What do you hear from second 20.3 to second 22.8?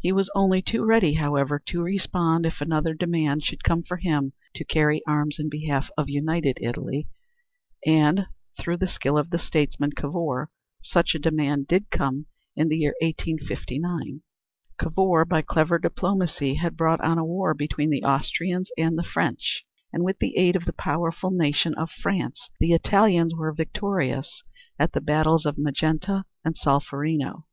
aid of the powerful nation of France the